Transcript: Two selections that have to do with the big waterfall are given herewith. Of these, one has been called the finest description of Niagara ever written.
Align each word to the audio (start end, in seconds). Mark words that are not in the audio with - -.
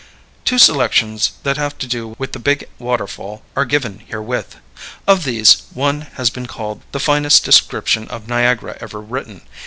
Two 0.45 0.57
selections 0.57 1.33
that 1.43 1.57
have 1.57 1.77
to 1.77 1.85
do 1.85 2.15
with 2.17 2.31
the 2.31 2.39
big 2.39 2.67
waterfall 2.79 3.43
are 3.55 3.65
given 3.65 3.99
herewith. 4.07 4.55
Of 5.05 5.25
these, 5.25 5.61
one 5.75 6.07
has 6.15 6.31
been 6.31 6.47
called 6.47 6.81
the 6.91 6.99
finest 6.99 7.43
description 7.45 8.07
of 8.07 8.27
Niagara 8.27 8.75
ever 8.81 8.99
written. 8.99 9.41